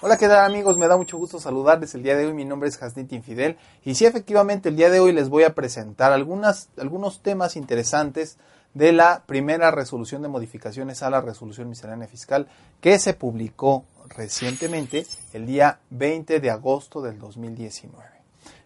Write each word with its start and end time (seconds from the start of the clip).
Hola, 0.00 0.16
¿qué 0.16 0.28
tal 0.28 0.44
amigos? 0.44 0.78
Me 0.78 0.86
da 0.86 0.96
mucho 0.96 1.18
gusto 1.18 1.40
saludarles 1.40 1.92
el 1.96 2.04
día 2.04 2.16
de 2.16 2.24
hoy. 2.24 2.32
Mi 2.32 2.44
nombre 2.44 2.68
es 2.68 2.80
Hasnit 2.80 3.12
Infidel 3.12 3.56
y 3.84 3.96
sí, 3.96 4.06
efectivamente, 4.06 4.68
el 4.68 4.76
día 4.76 4.90
de 4.90 5.00
hoy 5.00 5.10
les 5.10 5.28
voy 5.28 5.42
a 5.42 5.56
presentar 5.56 6.12
algunas, 6.12 6.68
algunos 6.78 7.20
temas 7.20 7.56
interesantes 7.56 8.38
de 8.74 8.92
la 8.92 9.24
primera 9.26 9.72
resolución 9.72 10.22
de 10.22 10.28
modificaciones 10.28 11.02
a 11.02 11.10
la 11.10 11.20
resolución 11.20 11.68
miscelánea 11.68 12.06
fiscal 12.06 12.46
que 12.80 12.96
se 13.00 13.12
publicó 13.12 13.86
recientemente 14.16 15.04
el 15.32 15.46
día 15.46 15.80
20 15.90 16.38
de 16.38 16.50
agosto 16.52 17.02
del 17.02 17.18
2019. 17.18 18.00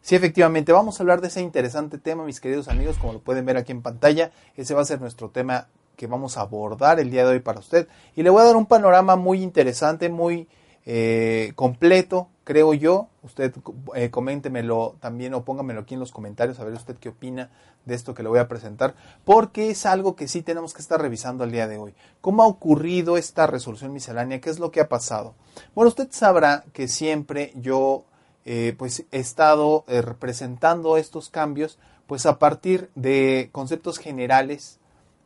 Sí, 0.02 0.14
efectivamente, 0.14 0.70
vamos 0.72 1.00
a 1.00 1.02
hablar 1.02 1.22
de 1.22 1.28
ese 1.28 1.40
interesante 1.40 1.96
tema, 1.96 2.26
mis 2.26 2.42
queridos 2.42 2.68
amigos, 2.68 2.98
como 2.98 3.14
lo 3.14 3.20
pueden 3.20 3.46
ver 3.46 3.56
aquí 3.56 3.72
en 3.72 3.80
pantalla. 3.80 4.32
Ese 4.54 4.74
va 4.74 4.82
a 4.82 4.84
ser 4.84 5.00
nuestro 5.00 5.30
tema 5.30 5.68
que 5.96 6.06
vamos 6.06 6.36
a 6.36 6.42
abordar 6.42 7.00
el 7.00 7.10
día 7.10 7.24
de 7.24 7.32
hoy 7.32 7.40
para 7.40 7.60
usted. 7.60 7.88
Y 8.16 8.22
le 8.22 8.28
voy 8.28 8.42
a 8.42 8.44
dar 8.44 8.56
un 8.56 8.66
panorama 8.66 9.16
muy 9.16 9.42
interesante, 9.42 10.10
muy 10.10 10.46
eh, 10.86 11.52
completo, 11.54 12.28
creo 12.44 12.74
yo. 12.74 13.08
Usted 13.22 13.54
eh, 13.94 14.10
coméntemelo 14.10 14.96
también 15.00 15.34
o 15.34 15.44
póngamelo 15.44 15.80
aquí 15.80 15.94
en 15.94 16.00
los 16.00 16.12
comentarios 16.12 16.58
a 16.58 16.64
ver 16.64 16.74
usted 16.74 16.96
qué 16.96 17.10
opina 17.10 17.50
de 17.84 17.94
esto 17.94 18.14
que 18.14 18.22
le 18.22 18.28
voy 18.28 18.38
a 18.38 18.48
presentar, 18.48 18.94
porque 19.24 19.70
es 19.70 19.86
algo 19.86 20.16
que 20.16 20.28
sí 20.28 20.42
tenemos 20.42 20.74
que 20.74 20.82
estar 20.82 21.00
revisando 21.00 21.44
el 21.44 21.52
día 21.52 21.66
de 21.66 21.78
hoy. 21.78 21.94
¿Cómo 22.20 22.42
ha 22.42 22.46
ocurrido 22.46 23.16
esta 23.16 23.46
resolución 23.46 23.92
miscelánea? 23.92 24.40
¿Qué 24.40 24.50
es 24.50 24.58
lo 24.58 24.70
que 24.70 24.80
ha 24.80 24.88
pasado? 24.88 25.34
Bueno, 25.74 25.88
usted 25.88 26.08
sabrá 26.10 26.64
que 26.72 26.88
siempre 26.88 27.52
yo 27.56 28.04
eh, 28.44 28.74
pues 28.76 29.04
he 29.12 29.18
estado 29.18 29.84
eh, 29.86 30.02
representando 30.02 30.96
estos 30.96 31.28
cambios 31.28 31.78
pues 32.06 32.26
a 32.26 32.38
partir 32.38 32.90
de 32.94 33.50
conceptos 33.52 33.98
generales 33.98 34.80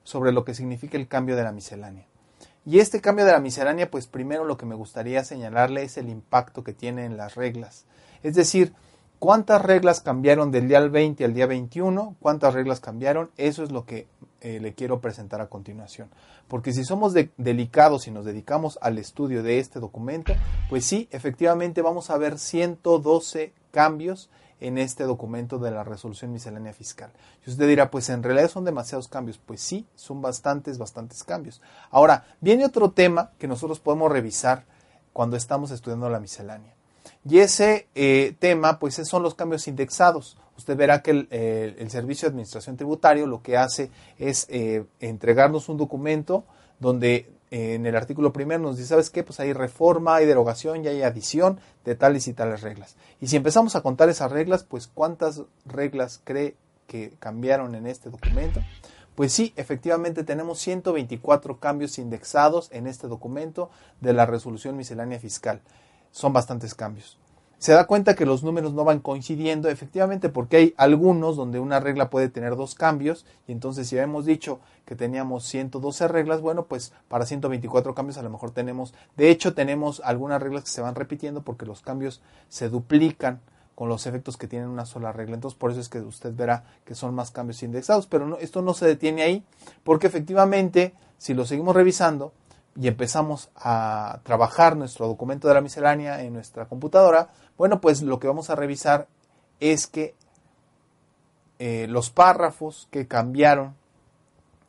sobre 0.05 0.33
lo 0.33 0.45
que 0.45 0.55
significa 0.55 0.97
el 0.97 1.09
cambio 1.09 1.35
de 1.35 1.43
la 1.43 1.53
miscelánea. 1.53 2.07
Y 2.67 2.81
este 2.81 3.01
cambio 3.01 3.25
de 3.25 3.31
la 3.31 3.39
miscelánea, 3.39 3.93
pues 3.93 4.09
primero 4.09 4.45
lo 4.45 4.57
que 4.57 4.67
me 4.67 4.75
gustaría 4.75 5.23
señalarle 5.23 5.85
es 5.85 5.97
el 5.99 6.09
impacto 6.09 6.65
que 6.65 6.73
tiene 6.73 7.05
en 7.05 7.17
las 7.17 7.37
reglas. 7.37 7.85
Es 8.25 8.35
decir, 8.35 8.73
cuántas 9.21 9.63
reglas 9.63 10.01
cambiaron 10.01 10.51
del 10.51 10.67
día 10.67 10.81
20 10.81 11.25
al 11.25 11.33
día 11.33 11.47
21, 11.47 12.17
cuántas 12.19 12.55
reglas 12.55 12.81
cambiaron, 12.81 13.31
eso 13.37 13.63
es 13.63 13.71
lo 13.71 13.87
que 13.87 14.09
eh, 14.41 14.59
le 14.59 14.75
quiero 14.75 15.01
presentar 15.01 15.41
a 15.41 15.47
continuación. 15.47 16.11
Porque 16.49 16.73
si 16.73 16.85
somos 16.85 17.15
delicados 17.37 18.09
y 18.09 18.11
nos 18.11 18.25
dedicamos 18.25 18.81
al 18.83 18.99
estudio 18.99 19.45
de 19.45 19.61
este 19.61 19.79
documento, 19.79 20.35
pues 20.69 20.85
sí, 20.85 21.07
efectivamente 21.13 21.83
vamos 21.83 22.11
a 22.11 22.19
ver 22.19 22.37
112 22.37 23.53
cambios 23.71 24.29
en 24.61 24.79
este 24.79 25.05
documento 25.05 25.59
de 25.59 25.71
la 25.71 25.85
resolución 25.85 26.33
miscelánea 26.33 26.73
fiscal. 26.73 27.11
Y 27.47 27.51
usted 27.51 27.69
dirá, 27.69 27.91
pues 27.91 28.09
en 28.09 28.23
realidad 28.23 28.51
son 28.51 28.65
demasiados 28.65 29.09
cambios. 29.09 29.39
Pues 29.39 29.61
sí, 29.61 29.87
son 29.95 30.23
bastantes, 30.23 30.79
bastantes 30.79 31.25
cambios. 31.25 31.61
Ahora, 31.91 32.25
viene 32.41 32.65
otro 32.65 32.91
tema 32.91 33.33
que 33.39 33.49
nosotros 33.49 33.81
podemos 33.81 34.11
revisar 34.11 34.65
cuando 35.13 35.37
estamos 35.37 35.71
estudiando 35.71 36.09
la 36.09 36.21
miscelánea. 36.21 36.75
Y 37.29 37.39
ese 37.39 37.89
eh, 37.95 38.35
tema, 38.39 38.79
pues 38.79 38.95
son 38.95 39.23
los 39.23 39.35
cambios 39.35 39.69
indexados. 39.69 40.39
Usted 40.57 40.77
verá 40.77 41.03
que 41.03 41.11
el, 41.11 41.91
Servicio 41.91 42.27
de 42.27 42.31
Administración 42.31 42.77
Tributario 42.77 43.27
lo 43.27 43.43
que 43.43 43.57
hace 43.57 43.91
es 44.19 44.47
eh, 44.49 44.87
entregarnos 45.01 45.69
un 45.69 45.77
documento 45.77 46.45
donde 46.79 47.36
en 47.51 47.87
el 47.87 47.97
artículo 47.97 48.33
primero 48.33 48.63
nos 48.63 48.77
dice, 48.77 48.89
¿sabes 48.89 49.11
qué? 49.11 49.23
Pues 49.23 49.41
hay 49.41 49.53
reforma, 49.53 50.17
hay 50.17 50.27
derogación 50.27 50.85
y 50.85 50.89
hay 50.89 51.03
adición 51.03 51.61
de 51.85 51.95
tales 51.95 52.27
y 52.29 52.33
tales 52.33 52.63
reglas. 52.63 52.97
Y 53.21 53.29
si 53.29 53.37
empezamos 53.37 53.77
a 53.77 53.83
contar 53.83 54.09
esas 54.09 54.33
reglas, 54.33 54.65
pues 54.65 54.89
¿cuántas 54.89 55.43
reglas 55.65 56.21
cree 56.25 56.57
que 56.87 57.15
cambiaron 57.19 57.75
en 57.75 57.87
este 57.87 58.11
documento? 58.11 58.61
Pues 59.15 59.33
sí, 59.33 59.53
efectivamente 59.57 60.25
tenemos 60.25 60.59
124 60.59 61.59
cambios 61.59 61.99
indexados 61.99 62.69
en 62.73 62.87
este 62.87 63.09
documento 63.09 63.71
de 64.01 64.13
la 64.13 64.27
resolución 64.27 64.77
miscelánea 64.77 65.19
fiscal. 65.19 65.63
Son 66.11 66.33
bastantes 66.33 66.75
cambios 66.75 67.19
se 67.59 67.73
da 67.73 67.87
cuenta 67.87 68.15
que 68.15 68.27
los 68.27 68.43
números 68.43 68.75
no 68.75 68.85
van 68.85 69.01
coincidiendo 69.01 69.69
efectivamente 69.69 70.29
porque 70.29 70.57
hay 70.57 70.75
algunos 70.77 71.37
donde 71.37 71.59
una 71.59 71.81
regla 71.81 72.11
puede 72.11 72.29
tener 72.29 72.55
dos 72.57 72.75
cambios 72.75 73.25
y 73.49 73.53
entonces 73.53 73.89
si 73.89 73.97
habíamos 73.97 74.27
dicho 74.27 74.61
que 74.85 74.95
teníamos 74.95 75.45
112 75.45 76.07
reglas, 76.09 76.41
bueno, 76.41 76.67
pues 76.67 76.93
para 77.09 77.27
124 77.27 77.95
cambios 77.95 78.19
a 78.19 78.23
lo 78.23 78.31
mejor 78.31 78.51
tenemos, 78.51 78.95
de 79.17 79.31
hecho 79.31 79.55
tenemos 79.55 80.01
algunas 80.05 80.41
reglas 80.41 80.65
que 80.65 80.71
se 80.71 80.83
van 80.83 80.95
repitiendo 80.95 81.43
porque 81.43 81.67
los 81.67 81.81
cambios 81.81 82.21
se 82.49 82.69
duplican 82.69 83.41
con 83.77 83.91
los 83.91 84.07
efectos 84.07 84.37
que 84.39 84.49
tienen 84.49 84.69
una 84.69 84.87
sola 84.87 85.13
regla. 85.13 85.35
Entonces, 85.35 85.59
por 85.59 85.71
eso 85.71 85.81
es 85.81 85.91
que 85.91 86.01
usted 86.01 86.35
verá 86.35 86.65
que 86.85 86.95
son 86.95 87.15
más 87.15 87.31
cambios 87.31 87.63
indexados, 87.63 88.07
pero 88.07 88.39
esto 88.39 88.63
no 88.63 88.73
se 88.73 88.87
detiene 88.87 89.23
ahí, 89.23 89.45
porque 89.85 90.07
efectivamente, 90.07 90.95
si 91.19 91.35
lo 91.35 91.45
seguimos 91.45 91.77
revisando, 91.77 92.33
y 92.77 92.89
empezamos 92.89 93.51
a 93.57 94.21
trabajar 94.23 94.77
nuestro 94.77 95.07
documento 95.07 95.49
de 95.49 95.55
la 95.55 95.61
miscelánea 95.61 96.23
en 96.23 96.35
nuestra 96.35 96.67
computadora, 96.67 97.31
bueno, 97.57 97.81
pues 97.81 98.03
lo 98.03 98.21
que 98.21 98.29
vamos 98.29 98.51
a 98.51 98.55
revisar 98.55 99.09
es 99.61 99.87
que 99.87 100.15
eh, 101.59 101.87
los 101.89 102.11
párrafos 102.11 102.87
que 102.91 103.09
cambiaron, 103.09 103.75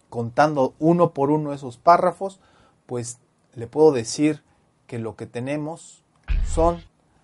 contando 0.09 0.73
uno 0.79 1.11
por 1.11 1.31
uno 1.31 1.51
esos 1.51 1.77
párrafos, 1.77 2.39
pues 2.85 3.19
le 3.53 3.67
puedo 3.67 3.91
decir 3.91 4.41
que 4.87 4.99
lo 4.99 5.17
que 5.17 5.25
tenemos 5.25 6.01
son 6.45 6.81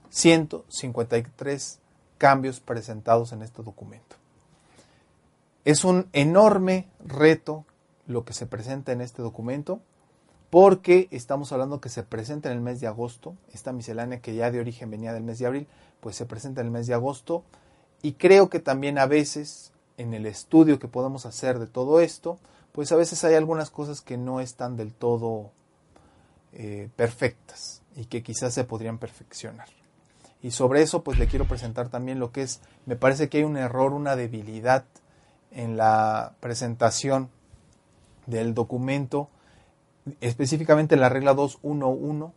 153 0.09 1.79
cambios 2.17 2.59
presentados 2.59 3.31
en 3.31 3.41
este 3.41 3.63
documento. 3.63 4.17
Es 5.63 5.85
un 5.85 6.09
enorme 6.11 6.89
reto 7.05 7.63
lo 8.05 8.25
que 8.25 8.33
se 8.33 8.45
presenta 8.45 8.91
en 8.91 8.99
este 8.99 9.22
documento 9.22 9.79
porque 10.53 11.08
estamos 11.09 11.52
hablando 11.52 11.81
que 11.81 11.90
se 11.90 12.03
presenta 12.03 12.52
en 12.52 12.58
el 12.58 12.62
mes 12.62 12.80
de 12.80 12.86
agosto, 12.86 13.36
esta 13.52 13.74
miscelánea 13.74 14.22
que 14.22 14.36
ya 14.36 14.52
de 14.52 14.59
origen 14.59 14.91
venía 14.91 15.12
del 15.12 15.24
mes 15.24 15.40
de 15.40 15.47
abril, 15.47 15.68
pues 16.00 16.16
se 16.16 16.28
presenta 16.28 16.62
en 16.62 16.68
el 16.68 16.72
mes 16.72 16.86
de 16.86 16.94
agosto 16.94 17.44
y 18.03 18.14
creo 18.14 18.52
que 18.52 18.59
también 18.59 19.00
a 19.00 19.08
veces 19.08 19.72
en 19.97 20.14
el 20.14 20.28
estudio 20.28 20.78
que 20.78 20.88
podemos 20.88 21.25
hacer 21.25 21.58
de 21.58 21.66
todo 21.66 22.02
esto, 22.02 22.38
pues 22.72 22.91
a 22.91 22.96
veces 22.96 23.24
hay 23.24 23.34
algunas 23.34 23.72
cosas 23.72 24.02
que 24.02 24.16
no 24.16 24.41
están 24.41 24.78
del 24.78 24.94
todo 24.94 25.50
eh, 26.52 26.88
perfectas 26.96 27.81
y 27.96 28.06
que 28.06 28.22
quizás 28.22 28.53
se 28.53 28.64
podrían 28.64 29.00
perfeccionar. 29.00 29.70
Y 30.44 30.52
sobre 30.52 30.84
eso 30.84 31.03
pues 31.03 31.18
le 31.18 31.25
quiero 31.25 31.47
presentar 31.47 31.90
también 31.90 32.20
lo 32.20 32.31
que 32.31 32.44
es, 32.44 32.62
me 32.85 32.96
parece 32.96 33.28
que 33.28 33.40
hay 33.40 33.44
un 33.44 33.58
error, 33.58 33.91
una 33.91 34.16
debilidad 34.16 34.85
en 35.50 35.78
la 35.78 36.35
presentación 36.41 37.31
del 38.28 38.53
documento 38.53 39.30
específicamente 40.22 40.96
en 40.96 41.02
la 41.02 41.09
regla 41.09 41.36
2.1.1. 41.36 42.31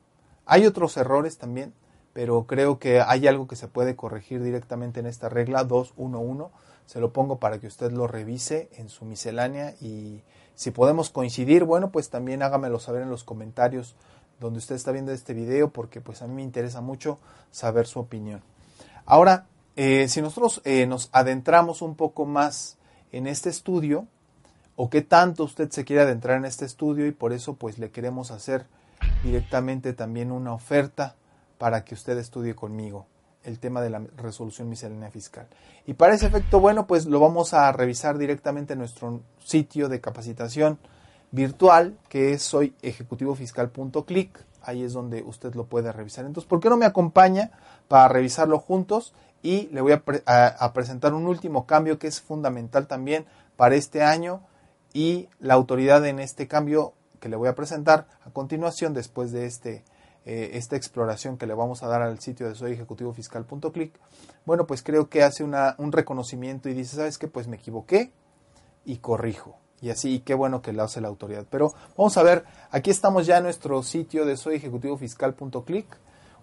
Hay 0.46 0.66
otros 0.66 0.96
errores 0.96 1.38
también, 1.38 1.72
pero 2.12 2.46
creo 2.46 2.78
que 2.78 3.00
hay 3.00 3.26
algo 3.26 3.46
que 3.46 3.56
se 3.56 3.68
puede 3.68 3.96
corregir 3.96 4.42
directamente 4.42 5.00
en 5.00 5.06
esta 5.06 5.28
regla 5.28 5.66
2.1.1. 5.66 6.50
Se 6.86 7.00
lo 7.00 7.12
pongo 7.12 7.38
para 7.38 7.58
que 7.58 7.66
usted 7.66 7.90
lo 7.90 8.06
revise 8.06 8.68
en 8.76 8.88
su 8.88 9.04
miscelánea 9.04 9.74
y 9.80 10.22
si 10.54 10.70
podemos 10.70 11.10
coincidir, 11.10 11.64
bueno, 11.64 11.90
pues 11.90 12.08
también 12.08 12.42
hágamelo 12.42 12.78
saber 12.78 13.02
en 13.02 13.10
los 13.10 13.24
comentarios 13.24 13.96
donde 14.40 14.58
usted 14.58 14.74
está 14.74 14.92
viendo 14.92 15.12
este 15.12 15.34
video 15.34 15.70
porque 15.70 16.00
pues 16.00 16.22
a 16.22 16.26
mí 16.26 16.34
me 16.34 16.42
interesa 16.42 16.80
mucho 16.80 17.18
saber 17.50 17.86
su 17.86 18.00
opinión. 18.00 18.42
Ahora, 19.04 19.46
eh, 19.76 20.08
si 20.08 20.22
nosotros 20.22 20.62
eh, 20.64 20.86
nos 20.86 21.10
adentramos 21.12 21.82
un 21.82 21.96
poco 21.96 22.24
más 22.24 22.78
en 23.12 23.26
este 23.26 23.50
estudio, 23.50 24.06
o 24.76 24.90
qué 24.90 25.02
tanto 25.02 25.44
usted 25.44 25.70
se 25.70 25.84
quiere 25.84 26.02
adentrar 26.02 26.36
en 26.36 26.44
este 26.44 26.66
estudio 26.66 27.06
y 27.06 27.12
por 27.12 27.32
eso 27.32 27.54
pues 27.54 27.78
le 27.78 27.90
queremos 27.90 28.30
hacer 28.30 28.66
directamente 29.24 29.94
también 29.94 30.30
una 30.30 30.52
oferta 30.52 31.16
para 31.58 31.84
que 31.84 31.94
usted 31.94 32.18
estudie 32.18 32.54
conmigo 32.54 33.06
el 33.42 33.58
tema 33.58 33.80
de 33.80 33.90
la 33.90 34.02
resolución 34.16 34.68
miscelánea 34.68 35.10
fiscal. 35.10 35.46
Y 35.86 35.94
para 35.94 36.14
ese 36.14 36.26
efecto, 36.26 36.60
bueno, 36.60 36.86
pues 36.86 37.06
lo 37.06 37.20
vamos 37.20 37.54
a 37.54 37.70
revisar 37.72 38.18
directamente 38.18 38.72
en 38.72 38.80
nuestro 38.80 39.20
sitio 39.38 39.88
de 39.88 40.00
capacitación 40.00 40.78
virtual, 41.30 41.96
que 42.08 42.32
es 42.32 42.42
soy 42.42 42.74
ejecutivofiscal.click. 42.82 44.44
Ahí 44.62 44.82
es 44.82 44.92
donde 44.92 45.22
usted 45.22 45.54
lo 45.54 45.66
puede 45.66 45.92
revisar. 45.92 46.24
Entonces, 46.24 46.48
¿por 46.48 46.58
qué 46.58 46.68
no 46.68 46.76
me 46.76 46.86
acompaña 46.86 47.52
para 47.86 48.08
revisarlo 48.08 48.58
juntos? 48.58 49.14
Y 49.44 49.68
le 49.68 49.80
voy 49.80 49.92
a 49.92 50.72
presentar 50.72 51.14
un 51.14 51.28
último 51.28 51.66
cambio 51.66 52.00
que 52.00 52.08
es 52.08 52.20
fundamental 52.20 52.88
también 52.88 53.26
para 53.56 53.76
este 53.76 54.02
año 54.02 54.42
y 54.96 55.28
la 55.40 55.52
autoridad 55.52 56.06
en 56.06 56.18
este 56.20 56.48
cambio 56.48 56.94
que 57.20 57.28
le 57.28 57.36
voy 57.36 57.48
a 57.48 57.54
presentar 57.54 58.08
a 58.24 58.30
continuación 58.30 58.94
después 58.94 59.30
de 59.30 59.44
este, 59.44 59.84
eh, 60.24 60.52
esta 60.54 60.74
exploración 60.74 61.36
que 61.36 61.46
le 61.46 61.52
vamos 61.52 61.82
a 61.82 61.86
dar 61.86 62.00
al 62.00 62.18
sitio 62.18 62.48
de 62.48 62.54
soyejecutivofiscal.click, 62.54 63.92
bueno, 64.46 64.66
pues 64.66 64.82
creo 64.82 65.10
que 65.10 65.22
hace 65.22 65.44
una, 65.44 65.74
un 65.76 65.92
reconocimiento 65.92 66.70
y 66.70 66.72
dice, 66.72 66.96
¿sabes 66.96 67.18
qué? 67.18 67.28
Pues 67.28 67.46
me 67.46 67.56
equivoqué 67.56 68.10
y 68.86 68.96
corrijo. 68.96 69.58
Y 69.82 69.90
así, 69.90 70.14
y 70.14 70.20
qué 70.20 70.32
bueno 70.32 70.62
que 70.62 70.72
lo 70.72 70.82
hace 70.82 71.02
la 71.02 71.08
autoridad. 71.08 71.44
Pero 71.50 71.74
vamos 71.98 72.16
a 72.16 72.22
ver, 72.22 72.46
aquí 72.70 72.90
estamos 72.90 73.26
ya 73.26 73.36
en 73.36 73.44
nuestro 73.44 73.82
sitio 73.82 74.24
de 74.24 74.38
soyejecutivofiscal.click. 74.38 75.94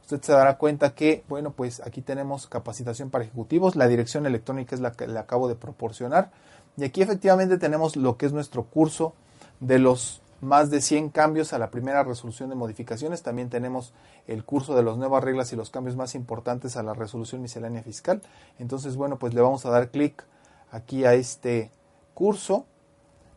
Usted 0.01 0.21
se 0.21 0.31
dará 0.31 0.59
cuenta 0.59 0.93
que, 0.93 1.23
bueno, 1.27 1.53
pues 1.53 1.81
aquí 1.83 2.03
tenemos 2.03 2.45
capacitación 2.45 3.09
para 3.09 3.23
ejecutivos. 3.23 3.75
La 3.75 3.87
dirección 3.87 4.27
electrónica 4.27 4.75
es 4.75 4.81
la 4.81 4.91
que 4.91 5.07
le 5.07 5.17
acabo 5.17 5.47
de 5.47 5.55
proporcionar. 5.55 6.29
Y 6.77 6.83
aquí 6.83 7.01
efectivamente 7.01 7.57
tenemos 7.57 7.95
lo 7.95 8.17
que 8.17 8.25
es 8.25 8.33
nuestro 8.33 8.63
curso 8.63 9.13
de 9.59 9.79
los 9.79 10.21
más 10.41 10.69
de 10.69 10.81
100 10.81 11.09
cambios 11.09 11.53
a 11.53 11.57
la 11.57 11.71
primera 11.71 12.03
resolución 12.03 12.49
de 12.49 12.55
modificaciones. 12.55 13.23
También 13.23 13.49
tenemos 13.49 13.93
el 14.27 14.43
curso 14.43 14.75
de 14.75 14.83
las 14.83 14.97
nuevas 14.97 15.23
reglas 15.23 15.53
y 15.53 15.55
los 15.55 15.69
cambios 15.69 15.95
más 15.95 16.15
importantes 16.15 16.75
a 16.77 16.83
la 16.83 16.93
resolución 16.93 17.41
miscelánea 17.41 17.83
fiscal. 17.83 18.21
Entonces, 18.59 18.95
bueno, 18.95 19.17
pues 19.17 19.33
le 19.33 19.41
vamos 19.41 19.65
a 19.65 19.69
dar 19.69 19.89
clic 19.89 20.23
aquí 20.71 21.05
a 21.05 21.13
este 21.13 21.71
curso 22.13 22.65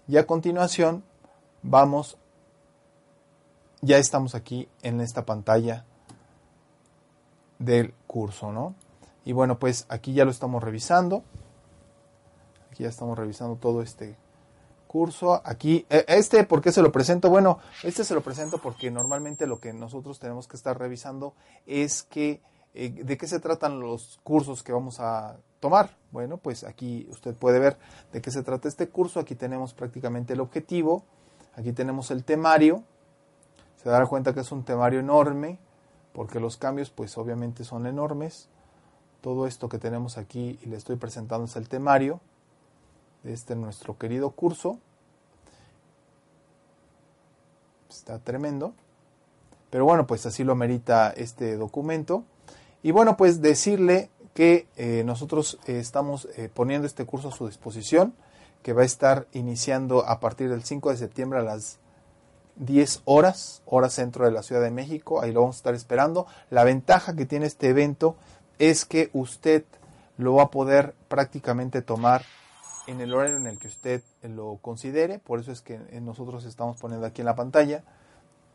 y 0.09 0.17
a 0.17 0.27
continuación 0.27 1.05
vamos, 1.63 2.17
ya 3.81 3.99
estamos 3.99 4.35
aquí 4.35 4.69
en 4.83 5.01
esta 5.01 5.25
pantalla 5.25 5.85
del 7.59 7.95
curso, 8.07 8.53
¿no? 8.53 8.75
Y 9.25 9.33
bueno, 9.33 9.59
pues 9.59 9.87
aquí 9.89 10.13
ya 10.13 10.25
lo 10.25 10.31
estamos 10.31 10.63
revisando. 10.63 11.25
Aquí 12.77 12.83
ya 12.83 12.91
estamos 12.91 13.17
revisando 13.17 13.57
todo 13.57 13.81
este 13.81 14.19
curso. 14.87 15.41
Aquí, 15.47 15.87
e, 15.89 16.05
este, 16.09 16.45
¿por 16.45 16.61
qué 16.61 16.73
se 16.73 16.83
lo 16.83 16.93
presento? 16.93 17.31
Bueno, 17.31 17.59
este 17.83 18.05
se 18.05 18.13
lo 18.13 18.21
presento 18.21 18.59
porque 18.59 18.91
normalmente 18.91 19.47
lo 19.47 19.61
que 19.61 19.73
nosotros 19.73 20.19
tenemos 20.19 20.47
que 20.47 20.59
estar 20.59 20.79
revisando 20.79 21.33
es 21.65 22.03
que, 22.03 22.43
eh, 22.75 22.91
de 22.91 23.17
qué 23.17 23.27
se 23.29 23.41
tratan 23.41 23.81
los 23.81 24.21
cursos 24.23 24.63
que 24.63 24.75
vamos 24.75 25.01
a 25.01 25.39
tomar. 25.59 25.97
Bueno, 26.13 26.37
pues 26.37 26.65
aquí 26.65 27.09
usted 27.11 27.35
puede 27.35 27.61
ver 27.61 27.79
de 28.13 28.21
qué 28.21 28.31
se 28.31 28.43
trata 28.43 28.69
este 28.69 28.91
curso. 28.91 29.21
Aquí 29.21 29.35
tenemos 29.35 29.73
prácticamente 29.73 30.35
el 30.35 30.41
objetivo. 30.41 31.03
Aquí 31.55 31.73
tenemos 31.73 32.11
el 32.11 32.25
temario. 32.25 32.85
Se 33.83 33.89
dará 33.89 34.07
cuenta 34.07 34.35
que 34.35 34.41
es 34.41 34.53
un 34.53 34.67
temario 34.67 35.01
enorme 35.01 35.59
porque 36.13 36.41
los 36.41 36.59
cambios 36.59 36.91
pues 36.91 37.17
obviamente 37.17 37.65
son 37.65 37.87
enormes. 37.87 38.51
Todo 39.23 39.47
esto 39.47 39.71
que 39.71 39.79
tenemos 39.79 40.19
aquí 40.19 40.59
y 40.63 40.67
le 40.67 40.77
estoy 40.77 40.97
presentando 40.97 41.47
es 41.47 41.57
el 41.57 41.71
temario 41.71 42.21
este 43.27 43.57
nuestro 43.57 43.97
querido 43.99 44.31
curso. 44.31 44.79
Está 47.89 48.19
tremendo. 48.19 48.75
Pero 49.71 49.85
bueno, 49.85 50.07
pues 50.07 50.27
así 50.27 50.45
lo 50.45 50.53
amerita 50.53 51.11
este 51.11 51.57
documento. 51.57 52.25
Y 52.83 52.93
bueno, 52.93 53.17
pues 53.17 53.41
decirle 53.41 54.11
que 54.33 54.67
eh, 54.77 55.03
nosotros 55.05 55.59
eh, 55.67 55.79
estamos 55.79 56.29
eh, 56.37 56.51
poniendo 56.53 56.87
este 56.87 57.05
curso 57.05 57.29
a 57.29 57.33
su 57.33 57.47
disposición, 57.47 58.15
que 58.63 58.73
va 58.73 58.83
a 58.83 58.85
estar 58.85 59.27
iniciando 59.33 60.07
a 60.07 60.21
partir 60.21 60.51
del 60.51 60.63
5 60.63 60.91
de 60.91 60.97
septiembre 60.97 61.39
a 61.39 61.43
las 61.43 61.79
10 62.57 63.03
horas, 63.05 63.63
hora 63.67 63.91
centro 63.91 64.25
de 64.25 64.33
la 64.33 64.43
Ciudad 64.43 64.63
de 64.63 64.71
México, 64.71 65.21
ahí 65.21 65.33
lo 65.33 65.41
vamos 65.41 65.57
a 65.57 65.59
estar 65.59 65.75
esperando. 65.75 66.27
La 66.51 66.65
ventaja 66.65 67.15
que 67.15 67.27
tiene 67.27 67.47
este 67.47 67.69
evento 67.69 68.17
es 68.59 68.85
que 68.85 69.11
usted 69.13 69.65
lo 70.19 70.35
va 70.35 70.45
a 70.45 70.51
poder 70.51 70.95
prácticamente 71.09 71.83
tomar 71.83 72.23
en 72.87 73.01
el 73.01 73.13
horario 73.13 73.37
en 73.37 73.47
el 73.47 73.59
que 73.59 73.69
usted 73.69 74.03
lo 74.23 74.59
considere, 74.63 75.19
por 75.19 75.41
eso 75.41 75.53
es 75.53 75.61
que 75.61 75.79
nosotros 76.01 76.45
estamos 76.45 76.79
poniendo 76.79 77.07
aquí 77.07 77.23
en 77.23 77.27
la 77.27 77.37
pantalla 77.37 77.83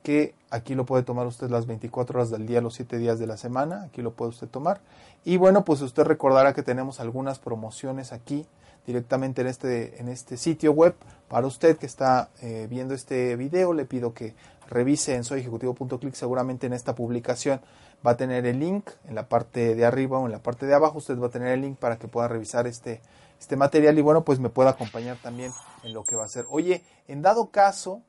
que 0.04 0.34
aquí 0.50 0.76
lo 0.76 0.86
puede 0.86 1.04
tomar 1.04 1.28
usted 1.28 1.50
las 1.50 1.66
24 1.68 2.20
horas 2.20 2.30
del 2.32 2.48
día, 2.48 2.62
los 2.62 2.74
7 2.76 2.98
días 2.98 3.20
de 3.20 3.28
la 3.28 3.38
semana, 3.38 3.84
aquí 3.84 4.02
lo 4.02 4.14
puede 4.14 4.30
usted 4.30 4.48
tomar. 4.48 4.82
Y 5.24 5.38
bueno, 5.38 5.64
pues 5.64 5.82
usted 5.82 6.04
recordará 6.04 6.54
que 6.54 6.64
tenemos 6.64 7.00
algunas 7.00 7.40
promociones 7.40 8.12
aquí 8.12 8.48
directamente 8.88 9.42
en 9.42 9.48
este, 9.48 10.02
en 10.02 10.08
este 10.08 10.38
sitio 10.38 10.72
web. 10.72 10.96
Para 11.28 11.48
usted 11.48 11.78
que 11.78 11.86
está 11.86 12.30
eh, 12.42 12.68
viendo 12.70 12.94
este 12.94 13.36
video, 13.36 13.74
le 13.74 13.86
pido 13.86 14.14
que 14.14 14.34
revise 14.68 15.16
en 15.16 15.24
soyejecutivo.click. 15.24 16.16
Seguramente 16.16 16.66
en 16.66 16.74
esta 16.74 16.96
publicación 16.96 17.62
va 18.06 18.12
a 18.12 18.18
tener 18.18 18.46
el 18.48 18.60
link 18.60 18.90
en 19.08 19.14
la 19.14 19.28
parte 19.28 19.76
de 19.76 19.86
arriba 19.86 20.18
o 20.18 20.26
en 20.26 20.32
la 20.32 20.40
parte 20.40 20.66
de 20.66 20.74
abajo. 20.74 20.98
Usted 20.98 21.20
va 21.20 21.28
a 21.28 21.32
tener 21.32 21.50
el 21.50 21.62
link 21.62 21.78
para 21.78 21.98
que 21.98 22.08
pueda 22.08 22.28
revisar 22.28 22.66
este, 22.66 23.02
este 23.42 23.56
material 23.56 23.98
y 23.98 24.02
bueno, 24.02 24.24
pues 24.24 24.40
me 24.40 24.50
pueda 24.50 24.70
acompañar 24.70 25.18
también 25.18 25.52
en 25.82 25.94
lo 25.94 26.04
que 26.04 26.16
va 26.16 26.22
a 26.22 26.26
hacer. 26.26 26.46
Oye, 26.52 26.84
en 27.08 27.24
dado 27.24 27.50
caso, 27.50 28.04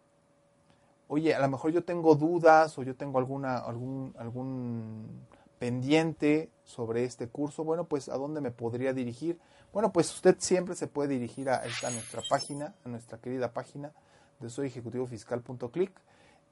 oye, 1.08 1.34
a 1.34 1.40
lo 1.40 1.48
mejor 1.48 1.72
yo 1.72 1.82
tengo 1.84 2.14
dudas 2.16 2.76
o 2.76 2.82
yo 2.82 2.94
tengo 2.94 3.18
alguna, 3.18 3.56
algún, 3.56 4.14
algún 4.18 5.24
pendiente 5.58 6.50
sobre 6.64 7.04
este 7.04 7.28
curso, 7.28 7.64
bueno, 7.64 7.84
pues 7.84 8.10
a 8.10 8.18
dónde 8.18 8.42
me 8.42 8.50
podría 8.50 8.92
dirigir. 8.92 9.38
Bueno, 9.72 9.90
pues 9.90 10.12
usted 10.14 10.36
siempre 10.38 10.76
se 10.76 10.86
puede 10.86 11.08
dirigir 11.08 11.48
a, 11.48 11.62
a 11.62 11.90
nuestra 11.90 12.20
página, 12.28 12.74
a 12.84 12.90
nuestra 12.90 13.16
querida 13.16 13.52
página 13.52 13.90
de 14.38 14.50
soyejecutivofiscal.click 14.50 15.92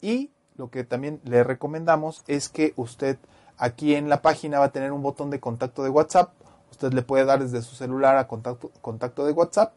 y 0.00 0.30
lo 0.56 0.70
que 0.70 0.84
también 0.84 1.20
le 1.24 1.44
recomendamos 1.44 2.22
es 2.28 2.48
que 2.48 2.72
usted 2.76 3.18
aquí 3.58 3.94
en 3.94 4.08
la 4.08 4.22
página 4.22 4.58
va 4.58 4.66
a 4.66 4.72
tener 4.72 4.90
un 4.90 5.02
botón 5.02 5.28
de 5.28 5.38
contacto 5.38 5.84
de 5.84 5.90
WhatsApp. 5.90 6.32
Usted 6.70 6.92
le 6.92 7.02
puede 7.02 7.24
dar 7.24 7.40
desde 7.40 7.62
su 7.62 7.74
celular 7.74 8.16
a 8.16 8.26
contacto, 8.26 8.70
contacto 8.80 9.26
de 9.26 9.32
WhatsApp 9.32 9.72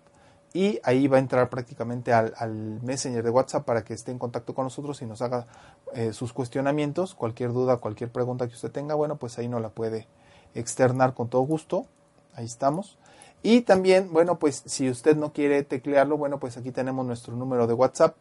y 0.54 0.80
ahí 0.84 1.08
va 1.08 1.18
a 1.18 1.20
entrar 1.20 1.50
prácticamente 1.50 2.14
al, 2.14 2.80
Messenger 2.84 3.24
de 3.24 3.30
WhatsApp 3.32 3.66
para 3.66 3.84
que 3.84 3.96
esté 3.96 4.12
en 4.12 4.20
contacto 4.20 4.54
con 4.54 4.66
nosotros 4.66 5.02
y 5.02 5.06
nos 5.06 5.22
haga 5.24 5.48
eh, 5.94 6.14
sus 6.14 6.32
cuestionamientos, 6.32 7.16
cualquier 7.16 7.52
duda, 7.52 7.78
cualquier 7.78 8.12
pregunta 8.12 8.48
que 8.48 8.54
usted 8.54 8.72
tenga, 8.72 8.94
bueno, 8.94 9.16
pues 9.16 9.40
ahí 9.40 9.48
no 9.48 9.60
la 9.60 9.70
puede 9.70 10.08
externar 10.54 11.16
con 11.16 11.28
todo 11.30 11.42
gusto. 11.42 11.88
Ahí 12.36 12.46
estamos. 12.46 12.98
Y 13.42 13.62
también, 13.62 14.14
bueno, 14.14 14.38
pues 14.38 14.64
si 14.66 14.90
usted 14.90 15.18
no 15.18 15.34
quiere 15.34 15.64
teclearlo, 15.64 16.18
bueno, 16.18 16.40
pues 16.40 16.56
aquí 16.58 16.72
tenemos 16.72 17.06
nuestro 17.06 17.36
número 17.36 17.68
de 17.68 17.74
WhatsApp 17.74 18.16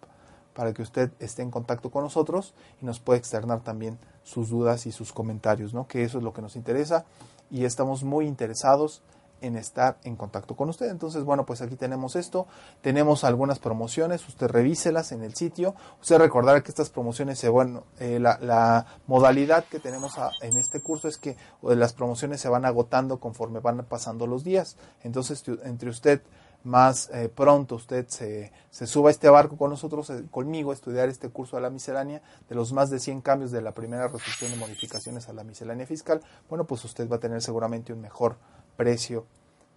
para 0.55 0.73
que 0.73 0.83
usted 0.83 1.11
esté 1.19 1.43
en 1.43 1.51
contacto 1.51 1.91
con 1.91 2.03
nosotros 2.03 2.55
y 2.81 2.87
nos 2.87 2.99
puede 2.99 3.19
externar 3.19 3.61
también 3.61 3.99
sus 4.23 4.51
dudas 4.51 4.87
y 4.87 4.93
sus 4.93 5.13
comentarios, 5.13 5.75
¿no? 5.75 5.87
Que 5.87 6.05
eso 6.05 6.19
es 6.19 6.25
lo 6.25 6.33
que 6.33 6.43
nos 6.43 6.57
interesa 6.57 7.05
y 7.51 7.65
estamos 7.65 8.03
muy 8.03 8.27
interesados 8.27 9.03
en 9.43 9.57
estar 9.57 9.99
en 10.05 10.17
contacto 10.17 10.57
con 10.57 10.69
usted. 10.69 10.89
Entonces, 10.89 11.25
bueno, 11.25 11.45
pues 11.45 11.61
aquí 11.61 11.77
tenemos 11.77 12.17
esto. 12.17 12.47
Tenemos 12.81 13.25
algunas 13.25 13.59
promociones. 13.59 14.27
Usted 14.27 14.47
revíselas 14.47 15.13
en 15.13 15.23
el 15.23 15.35
sitio. 15.35 15.75
Usted 16.01 16.19
recordará 16.19 16.63
que 16.63 16.71
estas 16.71 16.89
promociones, 16.89 17.47
bueno, 17.51 17.83
eh, 17.99 18.19
la, 18.21 18.87
modalidad 19.07 19.65
que 19.65 19.81
tenemos 19.81 20.15
en 20.41 20.57
este 20.57 20.81
curso 20.81 21.09
es 21.09 21.19
que 21.19 21.37
las 21.63 21.93
promociones 21.93 22.41
se 22.41 22.49
van 22.49 22.65
agotando 22.65 23.19
conforme 23.19 23.61
van 23.61 23.85
pasando 23.85 24.27
los 24.27 24.45
días. 24.45 24.77
Entonces, 25.03 25.43
entre 25.65 25.91
usted 25.91 26.23
más 26.64 27.11
eh, 27.12 27.29
pronto 27.29 27.76
usted 27.76 28.06
se, 28.09 28.53
se, 28.70 28.87
suba 28.87 29.11
a 29.11 29.12
este 29.12 29.29
barco 29.29 29.56
con 29.56 29.70
nosotros, 29.70 30.11
eh, 30.11 30.25
conmigo, 30.31 30.70
a 30.70 30.75
estudiar 30.75 31.09
este 31.09 31.29
curso 31.29 31.56
de 31.56 31.62
la 31.62 31.70
miscelánea, 31.70 32.23
de 32.49 32.55
los 32.55 32.73
más 32.73 32.91
de 32.91 33.00
100 33.00 33.20
cambios 33.20 33.50
de 33.50 33.62
la 33.62 33.73
primera 33.73 34.09
resolución 34.09 34.53
de 34.53 34.56
modificaciones 34.56 35.29
a 35.29 35.32
la 35.32 35.44
miscelánea 35.44 35.87
fiscal, 35.87 36.20
bueno, 36.49 36.64
pues 36.64 36.85
usted 36.85 37.09
va 37.09 37.17
a 37.17 37.20
tener 37.20 37.43
seguramente 37.43 37.93
un 37.93 38.00
mejor 38.00 38.37
precio 38.76 39.26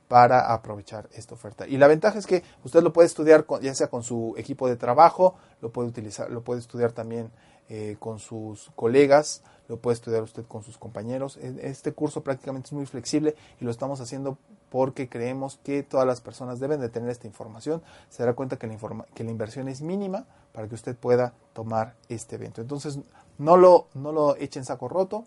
para 0.08 0.54
aprovechar 0.54 1.10
esta 1.14 1.34
oferta. 1.34 1.68
Y 1.68 1.78
la 1.78 1.88
ventaja 1.88 2.20
es 2.20 2.28
que 2.28 2.44
usted 2.64 2.84
lo 2.84 2.94
puede 2.94 3.08
estudiar 3.08 3.46
ya 3.62 3.74
sea 3.74 3.88
con 3.88 4.04
su 4.04 4.36
equipo 4.38 4.68
de 4.68 4.76
trabajo, 4.76 5.36
lo 5.62 5.72
puede 5.72 5.90
utilizar, 5.90 6.30
lo 6.30 6.44
puede 6.44 6.60
estudiar 6.60 6.92
también 6.92 7.32
eh, 7.70 7.96
con 8.00 8.20
sus 8.20 8.70
colegas, 8.76 9.42
lo 9.68 9.78
puede 9.78 9.96
estudiar 9.96 10.22
usted 10.22 10.46
con 10.46 10.62
sus 10.62 10.78
compañeros. 10.78 11.38
E, 11.38 11.56
este 11.64 11.94
curso 11.94 12.22
prácticamente 12.22 12.68
es 12.68 12.74
muy 12.74 12.86
flexible 12.86 13.36
y 13.60 13.66
lo 13.66 13.72
estamos 13.72 14.00
haciendo 14.02 14.38
porque 14.70 15.10
creemos 15.10 15.60
que 15.64 15.84
todas 15.84 16.06
las 16.06 16.22
personas 16.22 16.60
deben 16.60 16.82
de 16.82 16.90
tener 16.90 17.10
esta 17.10 17.28
información. 17.28 17.82
Se 18.10 18.24
dará 18.24 18.34
cuenta 18.34 18.58
que 18.58 18.68
la, 18.68 18.78
que 19.14 19.24
la 19.24 19.32
inversión 19.32 19.68
es 19.68 19.82
mínima 19.82 20.26
para 20.52 20.68
que 20.68 20.76
usted 20.76 20.96
pueda 20.96 21.34
tomar 21.54 21.96
este 22.10 22.36
evento. 22.36 22.62
Entonces, 22.62 23.00
no 23.38 23.58
lo, 23.58 23.88
no 23.94 24.12
lo 24.12 24.36
echen 24.38 24.66
saco 24.66 24.88
roto, 24.88 25.26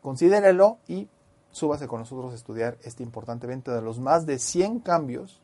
considérelo 0.00 0.78
y 0.88 1.08
súbase 1.50 1.86
con 1.86 2.00
nosotros 2.00 2.32
a 2.32 2.36
estudiar 2.36 2.78
este 2.82 3.02
importante 3.02 3.46
evento 3.46 3.72
de 3.72 3.82
los 3.82 3.98
más 3.98 4.26
de 4.26 4.38
100 4.38 4.80
cambios 4.80 5.42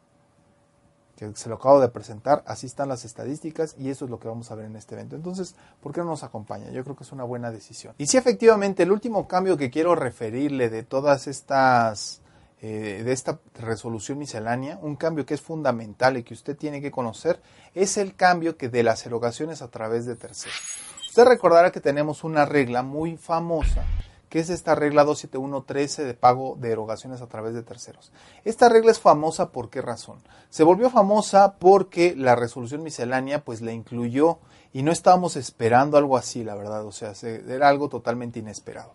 que 1.18 1.34
se 1.34 1.48
lo 1.48 1.56
acabo 1.56 1.80
de 1.80 1.88
presentar, 1.88 2.44
así 2.46 2.66
están 2.66 2.88
las 2.88 3.04
estadísticas 3.04 3.74
y 3.76 3.90
eso 3.90 4.04
es 4.04 4.10
lo 4.10 4.20
que 4.20 4.28
vamos 4.28 4.52
a 4.52 4.54
ver 4.54 4.66
en 4.66 4.76
este 4.76 4.94
evento. 4.94 5.16
Entonces, 5.16 5.56
¿por 5.80 5.92
qué 5.92 6.00
no 6.00 6.06
nos 6.06 6.22
acompaña? 6.22 6.70
Yo 6.70 6.84
creo 6.84 6.94
que 6.94 7.02
es 7.02 7.10
una 7.10 7.24
buena 7.24 7.50
decisión. 7.50 7.92
Y 7.98 8.06
si 8.06 8.16
efectivamente 8.16 8.84
el 8.84 8.92
último 8.92 9.26
cambio 9.26 9.56
que 9.56 9.68
quiero 9.68 9.96
referirle 9.96 10.70
de 10.70 10.84
todas 10.84 11.26
estas, 11.26 12.20
eh, 12.60 13.02
de 13.04 13.12
esta 13.12 13.38
resolución 13.54 14.18
miscelánea, 14.18 14.78
un 14.82 14.96
cambio 14.96 15.24
que 15.24 15.34
es 15.34 15.40
fundamental 15.40 16.16
y 16.16 16.22
que 16.22 16.34
usted 16.34 16.56
tiene 16.56 16.80
que 16.80 16.90
conocer, 16.90 17.40
es 17.74 17.96
el 17.96 18.14
cambio 18.14 18.56
que 18.56 18.68
de 18.68 18.82
las 18.82 19.04
erogaciones 19.06 19.62
a 19.62 19.68
través 19.68 20.06
de 20.06 20.16
terceros. 20.16 20.58
Usted 21.06 21.24
recordará 21.24 21.70
que 21.70 21.80
tenemos 21.80 22.24
una 22.24 22.44
regla 22.44 22.82
muy 22.82 23.16
famosa 23.16 23.84
que 24.28 24.40
es 24.40 24.50
esta 24.50 24.74
regla 24.74 25.04
27113 25.04 26.04
de 26.04 26.14
pago 26.14 26.56
de 26.60 26.70
erogaciones 26.70 27.22
a 27.22 27.26
través 27.26 27.54
de 27.54 27.62
terceros. 27.62 28.12
Esta 28.44 28.68
regla 28.68 28.90
es 28.90 29.00
famosa 29.00 29.50
por 29.50 29.70
qué 29.70 29.80
razón? 29.80 30.18
Se 30.50 30.64
volvió 30.64 30.90
famosa 30.90 31.54
porque 31.58 32.14
la 32.16 32.36
resolución 32.36 32.82
miscelánea 32.82 33.44
pues 33.44 33.62
la 33.62 33.72
incluyó 33.72 34.38
y 34.72 34.82
no 34.82 34.92
estábamos 34.92 35.36
esperando 35.36 35.96
algo 35.96 36.16
así, 36.16 36.44
la 36.44 36.54
verdad, 36.54 36.84
o 36.84 36.92
sea, 36.92 37.12
era 37.22 37.68
algo 37.68 37.88
totalmente 37.88 38.38
inesperado. 38.38 38.92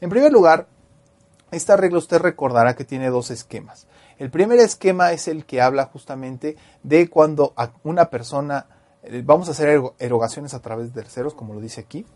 En 0.00 0.10
primer 0.10 0.32
lugar, 0.32 0.66
esta 1.54 1.76
regla 1.76 1.98
usted 1.98 2.18
recordará 2.18 2.74
que 2.74 2.84
tiene 2.84 3.10
dos 3.10 3.30
esquemas. 3.30 3.86
El 4.18 4.30
primer 4.30 4.58
esquema 4.60 5.12
es 5.12 5.28
el 5.28 5.44
que 5.44 5.60
habla 5.60 5.86
justamente 5.86 6.56
de 6.82 7.08
cuando 7.08 7.54
una 7.82 8.10
persona, 8.10 8.66
eh, 9.02 9.22
vamos 9.24 9.48
a 9.48 9.52
hacer 9.52 9.82
erogaciones 9.98 10.54
a 10.54 10.60
través 10.60 10.92
de 10.92 11.02
terceros, 11.02 11.34
como 11.34 11.54
lo 11.54 11.60
dice 11.60 11.80
aquí, 11.80 12.06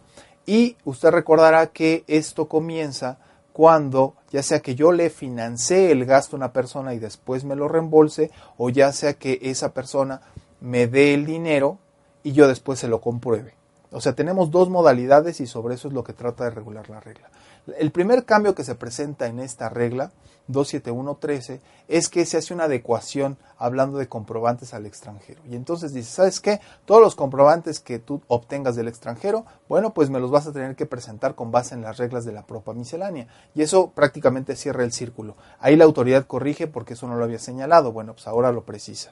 y 0.47 0.77
usted 0.85 1.11
recordará 1.11 1.69
que 1.69 2.05
esto 2.07 2.49
comienza 2.49 3.19
cuando 3.53 4.15
ya 4.31 4.43
sea 4.43 4.61
que 4.61 4.77
yo 4.77 4.93
le 4.93 5.11
financé 5.11 5.91
el 5.91 6.05
gasto 6.05 6.37
a 6.37 6.39
una 6.39 6.53
persona 6.53 6.95
y 6.95 7.01
después 7.01 7.45
me 7.45 7.57
lo 7.57 7.67
reembolse, 7.67 8.31
o 8.57 8.71
ya 8.71 8.93
sea 8.93 9.15
que 9.15 9.41
esa 9.43 9.75
persona 9.75 10.21
me 10.61 10.87
dé 10.87 11.13
el 11.15 11.27
dinero 11.27 11.79
y 12.23 12.33
yo 12.33 12.47
después 12.47 12.79
se 12.79 12.89
lo 12.89 13.01
compruebe. 13.01 13.55
O 13.91 14.01
sea, 14.01 14.15
tenemos 14.15 14.51
dos 14.51 14.69
modalidades 14.69 15.41
y 15.41 15.47
sobre 15.47 15.75
eso 15.75 15.89
es 15.89 15.95
lo 15.95 16.05
que 16.05 16.13
trata 16.13 16.45
de 16.45 16.51
regular 16.51 16.89
la 16.91 17.01
regla. 17.01 17.31
El 17.77 17.91
primer 17.91 18.25
cambio 18.25 18.55
que 18.55 18.65
se 18.65 18.75
presenta 18.75 19.27
en 19.27 19.41
esta 19.41 19.69
regla 19.69 20.13
27113 20.49 21.61
es 21.89 22.09
que 22.09 22.25
se 22.25 22.39
hace 22.39 22.55
una 22.55 22.65
adecuación 22.65 23.37
hablando 23.59 23.99
de 23.99 24.09
comprobantes 24.09 24.75
al 24.75 24.87
extranjero. 24.87 25.41
Y 25.49 25.57
entonces 25.57 25.93
dice, 25.93 26.11
¿sabes 26.11 26.41
qué? 26.41 26.61
Todos 26.87 27.01
los 27.01 27.15
comprobantes 27.15 27.81
que 27.81 27.99
tú 27.99 28.23
obtengas 28.29 28.75
del 28.75 28.89
extranjero, 28.89 29.45
bueno, 29.69 29.93
pues 29.93 30.11
me 30.11 30.21
los 30.21 30.31
vas 30.31 30.47
a 30.47 30.53
tener 30.53 30.75
que 30.75 30.87
presentar 30.87 31.35
con 31.35 31.51
base 31.51 31.75
en 31.75 31.83
las 31.83 31.99
reglas 31.99 32.25
de 32.25 32.33
la 32.33 32.47
propia 32.47 32.73
miscelánea. 32.73 33.29
Y 33.55 33.63
eso 33.63 33.91
prácticamente 33.91 34.57
cierra 34.57 34.85
el 34.85 34.93
círculo. 34.93 35.37
Ahí 35.61 35.77
la 35.77 35.85
autoridad 35.85 36.27
corrige 36.27 36.67
porque 36.67 36.95
eso 36.95 37.07
no 37.07 37.17
lo 37.17 37.25
había 37.25 37.39
señalado. 37.39 37.93
Bueno, 37.93 38.15
pues 38.15 38.27
ahora 38.27 38.53
lo 38.53 38.65
precisa. 38.65 39.11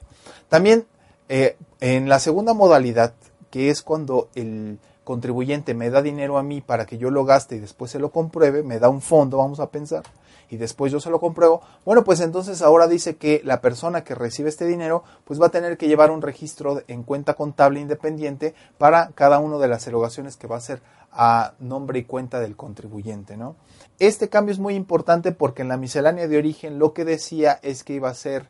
También 0.49 0.85
eh, 1.29 1.57
en 1.79 2.09
la 2.09 2.19
segunda 2.19 2.53
modalidad, 2.53 3.13
que 3.51 3.69
es 3.69 3.81
cuando 3.81 4.29
el 4.35 4.79
contribuyente 5.07 5.73
me 5.73 5.89
da 5.89 6.01
dinero 6.01 6.37
a 6.37 6.43
mí 6.43 6.59
para 6.59 6.85
que 6.85 6.97
yo 6.97 7.11
lo 7.11 7.23
gaste 7.23 7.55
y 7.55 7.59
después 7.59 7.89
se 7.89 7.97
lo 7.97 8.11
compruebe, 8.11 8.61
me 8.61 8.77
da 8.77 8.89
un 8.89 8.99
fondo, 8.99 9.37
vamos 9.37 9.61
a 9.61 9.71
pensar, 9.71 10.03
y 10.49 10.57
después 10.57 10.91
yo 10.91 10.99
se 10.99 11.09
lo 11.09 11.21
compruebo, 11.21 11.61
bueno, 11.85 12.03
pues 12.03 12.19
entonces 12.19 12.61
ahora 12.61 12.87
dice 12.87 13.15
que 13.15 13.39
la 13.45 13.61
persona 13.61 14.03
que 14.03 14.15
recibe 14.15 14.49
este 14.49 14.65
dinero, 14.65 15.05
pues 15.23 15.41
va 15.41 15.45
a 15.45 15.49
tener 15.49 15.77
que 15.77 15.87
llevar 15.87 16.11
un 16.11 16.21
registro 16.21 16.81
en 16.89 17.03
cuenta 17.03 17.35
contable 17.35 17.79
independiente 17.79 18.53
para 18.77 19.11
cada 19.15 19.39
una 19.39 19.57
de 19.59 19.69
las 19.69 19.87
erogaciones 19.87 20.35
que 20.35 20.47
va 20.47 20.55
a 20.55 20.57
hacer 20.57 20.81
a 21.13 21.53
nombre 21.59 21.99
y 21.99 22.03
cuenta 22.03 22.41
del 22.41 22.57
contribuyente, 22.57 23.37
¿no? 23.37 23.55
Este 23.99 24.27
cambio 24.27 24.51
es 24.51 24.59
muy 24.59 24.75
importante 24.75 25.31
porque 25.31 25.61
en 25.61 25.69
la 25.69 25.77
miscelánea 25.77 26.27
de 26.27 26.37
origen 26.37 26.79
lo 26.79 26.91
que 26.91 27.05
decía 27.05 27.59
es 27.61 27.85
que 27.85 27.93
iba 27.93 28.09
a 28.09 28.13
ser 28.13 28.49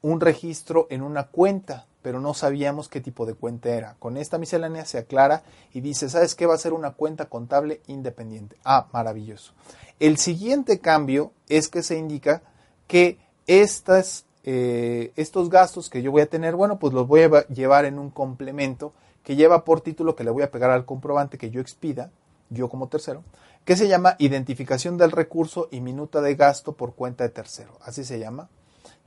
un 0.00 0.20
registro 0.20 0.86
en 0.90 1.02
una 1.02 1.24
cuenta 1.24 1.87
pero 2.02 2.20
no 2.20 2.34
sabíamos 2.34 2.88
qué 2.88 3.00
tipo 3.00 3.26
de 3.26 3.34
cuenta 3.34 3.70
era. 3.70 3.96
Con 3.98 4.16
esta 4.16 4.38
miscelánea 4.38 4.84
se 4.84 4.98
aclara 4.98 5.42
y 5.72 5.80
dice, 5.80 6.08
¿sabes 6.08 6.34
qué 6.34 6.46
va 6.46 6.54
a 6.54 6.58
ser 6.58 6.72
una 6.72 6.92
cuenta 6.92 7.26
contable 7.26 7.80
independiente? 7.86 8.56
Ah, 8.64 8.86
maravilloso. 8.92 9.52
El 10.00 10.18
siguiente 10.18 10.78
cambio 10.78 11.32
es 11.48 11.68
que 11.68 11.82
se 11.82 11.98
indica 11.98 12.42
que 12.86 13.18
eh, 13.46 15.12
estos 15.16 15.50
gastos 15.50 15.90
que 15.90 16.02
yo 16.02 16.12
voy 16.12 16.22
a 16.22 16.30
tener, 16.30 16.54
bueno, 16.54 16.78
pues 16.78 16.92
los 16.92 17.08
voy 17.08 17.22
a 17.22 17.46
llevar 17.48 17.84
en 17.84 17.98
un 17.98 18.10
complemento 18.10 18.92
que 19.24 19.36
lleva 19.36 19.64
por 19.64 19.80
título 19.80 20.14
que 20.14 20.24
le 20.24 20.30
voy 20.30 20.42
a 20.42 20.50
pegar 20.50 20.70
al 20.70 20.84
comprobante 20.84 21.36
que 21.36 21.50
yo 21.50 21.60
expida, 21.60 22.10
yo 22.48 22.68
como 22.68 22.88
tercero, 22.88 23.24
que 23.64 23.76
se 23.76 23.88
llama 23.88 24.16
identificación 24.18 24.96
del 24.96 25.10
recurso 25.10 25.68
y 25.70 25.80
minuta 25.80 26.20
de 26.20 26.34
gasto 26.34 26.72
por 26.72 26.94
cuenta 26.94 27.24
de 27.24 27.30
tercero. 27.30 27.76
Así 27.82 28.04
se 28.04 28.18
llama 28.18 28.48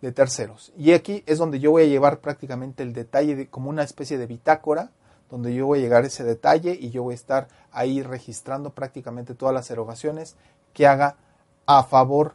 de 0.02 0.12
terceros. 0.12 0.74
Y 0.78 0.94
aquí 0.94 1.24
es 1.28 1.38
donde 1.38 1.60
yo 1.60 1.72
voy 1.72 1.84
a 1.84 1.88
llevar 1.88 2.20
prácticamente 2.20 2.84
el 2.84 2.94
detalle 2.94 3.48
como 3.50 3.70
una 3.70 3.84
especie 3.84 4.18
de 4.18 4.28
bitácora, 4.28 4.92
donde 5.30 5.54
yo 5.54 5.66
voy 5.66 5.80
a 5.80 5.82
llegar 5.82 6.04
ese 6.04 6.24
detalle 6.24 6.78
y 6.80 6.90
yo 6.90 7.04
voy 7.04 7.14
a 7.14 7.16
estar 7.16 7.48
ahí 7.72 8.02
registrando 8.02 8.72
prácticamente 8.72 9.34
todas 9.34 9.54
las 9.54 9.70
erogaciones 9.72 10.36
que 10.74 10.88
haga 10.88 11.16
a 11.66 11.84
favor 11.84 12.34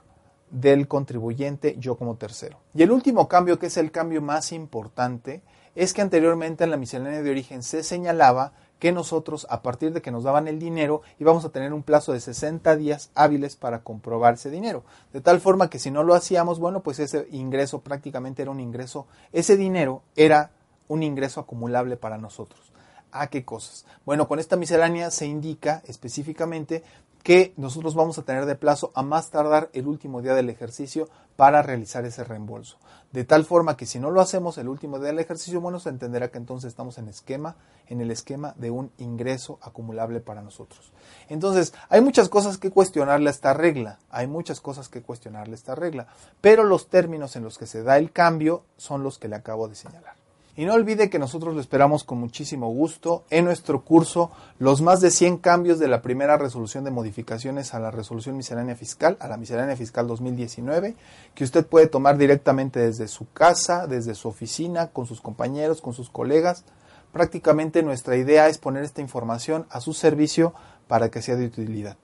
del 0.51 0.89
contribuyente 0.89 1.77
yo 1.79 1.97
como 1.97 2.17
tercero. 2.17 2.59
Y 2.75 2.83
el 2.83 2.93
último 2.93 3.29
cambio, 3.29 3.59
que 3.59 3.67
es 3.67 3.77
el 3.77 3.91
cambio 3.91 4.23
más 4.23 4.53
importante, 4.53 5.43
es 5.75 5.93
que 5.93 6.03
anteriormente 6.03 6.65
en 6.65 6.71
la 6.71 6.77
miscelánea 6.77 7.23
de 7.23 7.31
origen 7.31 7.63
se 7.63 7.83
señalaba 7.83 8.53
que 8.79 8.93
nosotros, 8.93 9.47
a 9.51 9.63
partir 9.63 9.93
de 9.93 10.03
que 10.03 10.11
nos 10.11 10.25
daban 10.25 10.49
el 10.49 10.59
dinero, 10.59 11.03
íbamos 11.19 11.45
a 11.45 11.49
tener 11.51 11.73
un 11.73 11.83
plazo 11.83 12.13
de 12.13 12.21
60 12.21 12.77
días 12.77 13.11
hábiles 13.15 13.57
para 13.57 13.83
comprobar 13.83 14.35
ese 14.35 14.51
dinero. 14.51 14.85
De 15.13 15.21
tal 15.21 15.41
forma 15.41 15.71
que 15.71 15.79
si 15.79 15.91
no 15.91 16.03
lo 16.03 16.15
hacíamos, 16.15 16.59
bueno, 16.59 16.83
pues 16.83 16.99
ese 16.99 17.27
ingreso 17.31 17.81
prácticamente 17.81 18.43
era 18.43 18.51
un 18.51 18.61
ingreso, 18.61 19.07
ese 19.33 19.57
dinero 19.57 20.03
era 20.15 20.51
un 20.89 21.03
ingreso 21.03 21.41
acumulable 21.41 21.97
para 21.97 22.19
nosotros. 22.19 22.73
¿A 23.13 23.29
qué 23.29 23.45
cosas? 23.45 23.87
Bueno, 24.05 24.29
con 24.29 24.39
esta 24.39 24.57
miscelánea 24.57 25.11
se 25.11 25.27
indica 25.27 25.83
específicamente 25.87 26.83
que 27.27 27.53
nosotros 27.57 27.97
vamos 27.97 28.19
a 28.19 28.23
tener 28.23 28.47
de 28.47 28.55
plazo 28.55 28.93
a 28.95 29.03
más 29.03 29.31
tardar 29.31 29.69
el 29.73 29.89
último 29.89 30.23
día 30.23 30.33
del 30.33 30.49
ejercicio 30.49 31.09
para 31.35 31.61
realizar 31.61 32.05
ese 32.05 32.23
reembolso. 32.23 32.79
De 33.11 33.25
tal 33.25 33.45
forma 33.45 33.77
que 33.77 33.85
si 33.85 33.99
no 33.99 34.13
lo 34.13 34.21
hacemos 34.21 34.59
el 34.59 34.69
último 34.69 35.01
día 35.01 35.09
del 35.09 35.19
ejercicio, 35.19 35.61
bueno, 35.61 35.81
se 35.81 35.89
entenderá 35.89 36.29
que 36.29 36.39
entonces 36.39 36.69
estamos 36.69 36.99
en 36.99 37.09
esquema, 37.09 37.57
en 37.89 38.01
el 38.01 38.13
esquema 38.13 38.55
de 38.57 38.71
un 38.71 38.93
ingreso 38.99 39.59
acumulable 39.61 40.21
para 40.21 40.41
nosotros. 40.41 40.93
Entonces, 41.29 41.75
hay 41.89 42.01
muchas 42.01 42.29
cosas 42.29 42.59
que 42.59 42.71
cuestionarle 42.71 43.29
a 43.29 43.33
esta 43.33 43.53
regla, 43.55 43.99
hay 44.09 44.29
muchas 44.29 44.61
cosas 44.61 44.89
que 44.89 45.03
cuestionarle 45.03 45.55
a 45.55 45.57
esta 45.57 45.75
regla, 45.75 46.07
pero 46.41 46.63
los 46.63 46.87
términos 46.87 47.35
en 47.35 47.43
los 47.43 47.59
que 47.59 47.67
se 47.67 47.83
da 47.83 47.99
el 47.99 48.13
cambio 48.13 48.63
son 48.77 49.03
los 49.03 49.19
que 49.19 49.27
le 49.27 49.35
acabo 49.35 49.67
de 49.67 49.75
señalar. 49.75 50.26
Y 50.59 50.65
no 50.65 50.73
olvide 50.73 51.11
que 51.11 51.19
nosotros 51.19 51.55
lo 51.55 51.61
esperamos 51.61 52.03
con 52.03 52.19
muchísimo 52.19 52.73
gusto 52.73 53.25
en 53.29 53.45
nuestro 53.45 53.85
curso 53.85 54.31
Los 54.59 54.81
más 54.81 55.03
de 55.03 55.11
100 55.11 55.37
cambios 55.37 55.79
de 55.79 55.87
la 55.87 56.01
primera 56.01 56.39
resolución 56.39 56.83
de 56.83 56.91
modificaciones 56.91 57.75
a 57.75 57.79
la 57.79 57.91
resolución 57.91 58.39
miscelánea 58.39 58.75
fiscal, 58.75 59.19
a 59.21 59.29
la 59.29 59.37
miscelánea 59.37 59.77
fiscal 59.77 60.07
2019, 60.07 60.97
que 61.35 61.45
usted 61.45 61.67
puede 61.67 61.89
tomar 61.89 62.17
directamente 62.17 62.81
desde 62.81 63.07
su 63.07 63.31
casa, 63.33 63.87
desde 63.87 64.15
su 64.15 64.29
oficina, 64.29 64.87
con 64.89 65.05
sus 65.07 65.21
compañeros, 65.21 65.83
con 65.83 65.93
sus 65.93 66.09
colegas. 66.09 66.65
Prácticamente 67.13 67.83
nuestra 67.83 68.17
idea 68.17 68.49
es 68.49 68.57
poner 68.57 68.83
esta 68.83 69.03
información 69.03 69.67
a 69.69 69.83
su 69.83 69.93
servicio 69.93 70.55
para 70.89 71.11
que 71.11 71.21
sea 71.21 71.37
de 71.37 71.45
utilidad. 71.45 71.99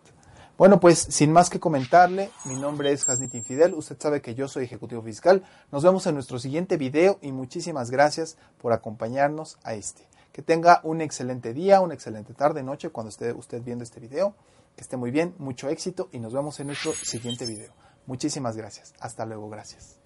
Bueno, 0.58 0.78
pues 0.80 0.98
sin 0.98 1.32
más 1.32 1.48
que 1.48 1.58
comentarle, 1.58 2.30
mi 2.44 2.54
nombre 2.54 2.92
es 2.92 3.08
Hasnit 3.08 3.34
Infidel, 3.34 3.74
usted 3.74 3.96
sabe 3.98 4.20
que 4.20 4.34
yo 4.34 4.48
soy 4.48 4.64
ejecutivo 4.64 5.02
fiscal. 5.02 5.42
Nos 5.72 5.82
vemos 5.82 6.06
en 6.06 6.14
nuestro 6.14 6.38
siguiente 6.38 6.76
video 6.76 7.18
y 7.22 7.32
muchísimas 7.32 7.90
gracias 7.90 8.36
por 8.60 8.72
acompañarnos 8.72 9.58
a 9.64 9.74
este. 9.74 10.06
Que 10.30 10.42
tenga 10.42 10.80
un 10.84 11.00
excelente 11.00 11.52
día, 11.54 11.80
una 11.80 11.94
excelente 11.94 12.34
tarde, 12.34 12.62
noche 12.62 12.90
cuando 12.90 13.08
esté 13.08 13.32
usted 13.32 13.62
viendo 13.62 13.82
este 13.82 14.00
video. 14.00 14.34
Que 14.76 14.82
esté 14.82 14.96
muy 14.96 15.10
bien, 15.10 15.34
mucho 15.38 15.68
éxito 15.68 16.08
y 16.12 16.18
nos 16.18 16.32
vemos 16.32 16.60
en 16.60 16.68
nuestro 16.68 16.92
siguiente 16.92 17.46
video. 17.46 17.72
Muchísimas 18.06 18.56
gracias. 18.56 18.94
Hasta 19.00 19.24
luego, 19.26 19.48
gracias. 19.48 20.01